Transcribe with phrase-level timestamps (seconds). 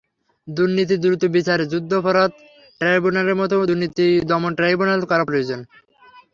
[0.47, 2.31] দুর্নীতির দ্রুত বিচারে যুদ্ধাপরাধ
[2.81, 5.59] ট্রাইব্যুনালের মতো দুর্নীতি দমন ট্রাইব্যুনাল করা প্রয়োজন।